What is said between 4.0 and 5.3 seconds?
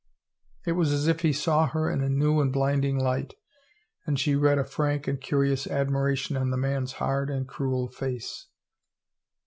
and she read a frank and